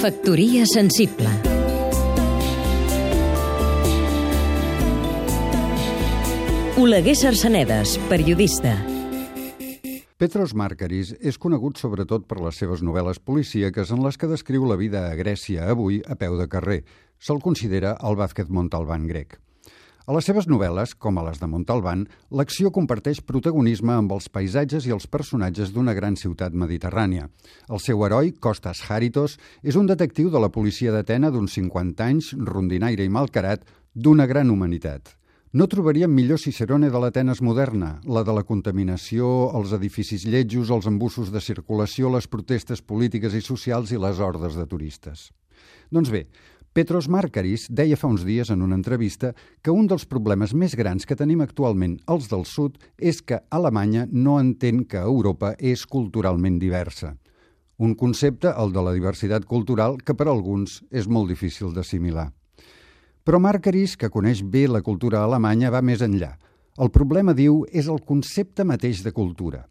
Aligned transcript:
Factoria 0.00 0.64
sensible 0.64 1.28
Oleguer 6.80 7.12
Sarsenedes, 7.14 7.98
periodista 8.08 8.78
Petros 10.16 10.54
Markaris 10.56 11.12
és 11.20 11.36
conegut 11.36 11.76
sobretot 11.76 12.24
per 12.24 12.40
les 12.40 12.56
seves 12.56 12.80
novel·les 12.80 13.20
policíaques 13.20 13.92
en 13.92 14.00
les 14.06 14.16
que 14.16 14.32
descriu 14.32 14.64
la 14.64 14.80
vida 14.80 15.04
a 15.10 15.12
Grècia 15.20 15.68
avui 15.68 16.00
a 16.08 16.16
peu 16.16 16.40
de 16.40 16.48
carrer. 16.48 16.80
Se'l 17.20 17.44
considera 17.44 17.98
el 18.00 18.16
Vázquez 18.16 18.48
Montalbán 18.48 19.04
grec. 19.04 19.36
A 20.10 20.14
les 20.16 20.26
seves 20.26 20.48
novel·les, 20.50 20.90
com 20.98 21.20
a 21.20 21.22
les 21.22 21.38
de 21.38 21.46
Montalbán, 21.46 22.00
l'acció 22.34 22.72
comparteix 22.74 23.20
protagonisme 23.22 23.92
amb 23.94 24.10
els 24.16 24.24
paisatges 24.34 24.88
i 24.88 24.90
els 24.90 25.06
personatges 25.06 25.70
d'una 25.70 25.94
gran 25.94 26.16
ciutat 26.18 26.56
mediterrània. 26.62 27.28
El 27.70 27.78
seu 27.78 28.02
heroi, 28.02 28.32
Costas 28.42 28.80
Haritos, 28.88 29.36
és 29.62 29.78
un 29.78 29.86
detectiu 29.86 30.32
de 30.34 30.42
la 30.42 30.50
policia 30.50 30.90
d'Atena 30.90 31.30
d'uns 31.30 31.54
50 31.54 32.08
anys, 32.08 32.32
rondinaire 32.34 33.06
i 33.06 33.14
malcarat, 33.20 33.62
d'una 33.94 34.26
gran 34.26 34.50
humanitat. 34.50 35.14
No 35.54 35.70
trobaríem 35.70 36.10
millor 36.10 36.42
Cicerone 36.42 36.90
de 36.90 36.98
l'Atenes 36.98 37.38
moderna, 37.38 38.00
la 38.02 38.26
de 38.26 38.34
la 38.34 38.42
contaminació, 38.42 39.28
els 39.54 39.78
edificis 39.78 40.26
lletjos, 40.26 40.74
els 40.74 40.90
embussos 40.90 41.30
de 41.30 41.38
circulació, 41.38 42.10
les 42.10 42.26
protestes 42.26 42.82
polítiques 42.82 43.38
i 43.38 43.46
socials 43.46 43.94
i 43.94 44.02
les 44.02 44.18
hordes 44.18 44.58
de 44.58 44.66
turistes. 44.66 45.28
Doncs 45.90 46.10
bé, 46.10 46.26
Petros 46.72 47.08
Markaris 47.10 47.64
deia 47.66 47.96
fa 47.98 48.06
uns 48.06 48.22
dies 48.22 48.50
en 48.54 48.60
una 48.62 48.76
entrevista 48.78 49.32
que 49.58 49.72
un 49.74 49.88
dels 49.90 50.04
problemes 50.06 50.52
més 50.54 50.76
grans 50.78 51.02
que 51.02 51.16
tenim 51.18 51.40
actualment 51.42 51.96
els 52.06 52.28
del 52.30 52.44
sud 52.46 52.76
és 52.96 53.18
que 53.26 53.40
Alemanya 53.50 54.04
no 54.12 54.36
entén 54.38 54.84
que 54.86 55.02
Europa 55.02 55.56
és 55.58 55.82
culturalment 55.82 56.60
diversa. 56.62 57.16
Un 57.82 57.96
concepte, 57.98 58.52
el 58.54 58.70
de 58.70 58.84
la 58.86 58.92
diversitat 58.94 59.48
cultural, 59.50 59.98
que 59.98 60.14
per 60.14 60.28
alguns 60.30 60.78
és 60.94 61.08
molt 61.10 61.32
difícil 61.32 61.74
d'assimilar. 61.74 62.28
Però 63.26 63.40
Markaris, 63.42 63.96
que 63.96 64.12
coneix 64.12 64.44
bé 64.46 64.68
la 64.68 64.82
cultura 64.86 65.24
alemanya, 65.24 65.72
va 65.74 65.82
més 65.82 66.04
enllà. 66.06 66.36
El 66.78 66.94
problema, 66.94 67.34
diu, 67.34 67.64
és 67.72 67.90
el 67.90 67.98
concepte 68.06 68.62
mateix 68.62 69.02
de 69.02 69.10
cultura. 69.10 69.64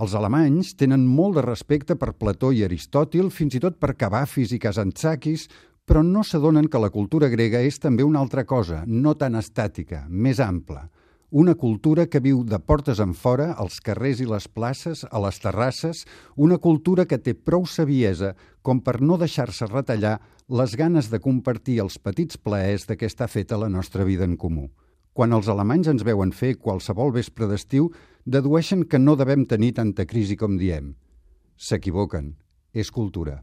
Els 0.00 0.14
alemanys 0.16 0.72
tenen 0.80 1.04
molt 1.04 1.36
de 1.36 1.42
respecte 1.44 1.98
per 2.00 2.14
Plató 2.16 2.48
i 2.56 2.62
Aristòtil, 2.64 3.28
fins 3.28 3.58
i 3.58 3.60
tot 3.60 3.76
per 3.76 3.92
Cavafis 4.00 4.54
i 4.56 4.58
Kazantzakis, 4.58 5.44
però 5.84 6.02
no 6.06 6.22
s'adonen 6.24 6.68
que 6.70 6.80
la 6.80 6.90
cultura 6.90 7.28
grega 7.28 7.60
és 7.60 7.78
també 7.82 8.04
una 8.06 8.20
altra 8.22 8.44
cosa, 8.44 8.84
no 8.86 9.14
tan 9.18 9.34
estàtica, 9.34 10.06
més 10.08 10.40
ampla. 10.40 10.88
Una 11.32 11.54
cultura 11.54 12.04
que 12.12 12.20
viu 12.20 12.42
de 12.44 12.58
portes 12.60 13.00
en 13.00 13.14
fora, 13.16 13.54
als 13.56 13.80
carrers 13.80 14.20
i 14.20 14.26
les 14.28 14.46
places, 14.52 15.06
a 15.10 15.18
les 15.24 15.40
terrasses, 15.40 16.04
una 16.36 16.58
cultura 16.58 17.06
que 17.08 17.16
té 17.18 17.32
prou 17.32 17.64
saviesa 17.64 18.34
com 18.60 18.82
per 18.84 19.00
no 19.00 19.16
deixar-se 19.16 19.66
retallar 19.70 20.18
les 20.48 20.76
ganes 20.76 21.08
de 21.08 21.22
compartir 21.24 21.78
els 21.80 21.96
petits 21.98 22.36
plaers 22.36 22.84
de 22.86 22.98
què 23.00 23.08
està 23.08 23.30
feta 23.32 23.56
la 23.56 23.70
nostra 23.72 24.04
vida 24.04 24.28
en 24.28 24.36
comú. 24.36 24.68
Quan 25.12 25.32
els 25.32 25.48
alemanys 25.48 25.88
ens 25.88 26.04
veuen 26.04 26.36
fer 26.36 26.58
qualsevol 26.60 27.12
vespre 27.16 27.48
d'estiu, 27.48 27.90
dedueixen 28.24 28.84
que 28.84 29.00
no 29.00 29.16
devem 29.16 29.48
tenir 29.48 29.72
tanta 29.80 30.04
crisi 30.04 30.36
com 30.36 30.60
diem. 30.60 30.94
S'equivoquen. 31.56 32.34
És 32.72 32.88
cultura. 32.90 33.42